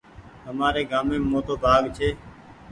همآري 0.45 0.83
گھاميم 0.91 1.23
موٽو 1.31 1.55
بآگ 1.63 1.83
ڇي 1.97 2.09